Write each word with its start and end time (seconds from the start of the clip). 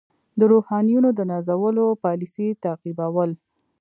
د 0.39 0.41
روحانیونو 0.51 1.09
د 1.17 1.19
نازولو 1.31 1.85
پالیسي 2.03 2.47
تعقیبول. 2.63 3.31